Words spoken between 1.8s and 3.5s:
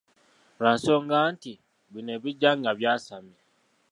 bino ebijja nga byasamye.